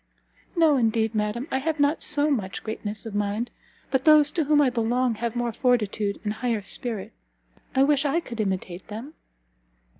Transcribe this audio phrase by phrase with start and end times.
[0.55, 1.47] "No, indeed, madam!
[1.51, 3.51] I have not so much greatness of mind.
[3.91, 7.13] But those to whom I belong have more fortitude and higher spirit.
[7.75, 9.13] I wish I could imitate them!"